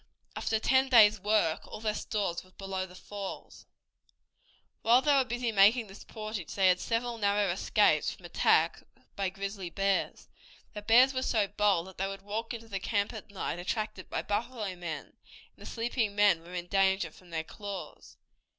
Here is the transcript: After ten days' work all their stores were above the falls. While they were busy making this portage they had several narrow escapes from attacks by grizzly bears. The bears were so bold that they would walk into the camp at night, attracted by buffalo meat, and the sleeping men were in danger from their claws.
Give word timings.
After 0.35 0.59
ten 0.59 0.89
days' 0.89 1.19
work 1.19 1.67
all 1.67 1.79
their 1.79 1.93
stores 1.93 2.43
were 2.43 2.49
above 2.49 2.89
the 2.89 2.95
falls. 2.95 3.67
While 4.81 5.03
they 5.03 5.13
were 5.13 5.23
busy 5.23 5.51
making 5.51 5.85
this 5.85 6.03
portage 6.03 6.55
they 6.55 6.69
had 6.69 6.79
several 6.79 7.19
narrow 7.19 7.51
escapes 7.51 8.11
from 8.11 8.25
attacks 8.25 8.81
by 9.15 9.29
grizzly 9.29 9.69
bears. 9.69 10.27
The 10.73 10.81
bears 10.81 11.13
were 11.13 11.21
so 11.21 11.47
bold 11.47 11.85
that 11.85 11.99
they 11.99 12.07
would 12.07 12.23
walk 12.23 12.51
into 12.51 12.67
the 12.67 12.79
camp 12.79 13.13
at 13.13 13.29
night, 13.29 13.59
attracted 13.59 14.09
by 14.09 14.23
buffalo 14.23 14.75
meat, 14.75 14.85
and 14.87 15.13
the 15.55 15.67
sleeping 15.67 16.15
men 16.15 16.41
were 16.41 16.55
in 16.55 16.65
danger 16.65 17.11
from 17.11 17.29
their 17.29 17.43
claws. 17.43 18.17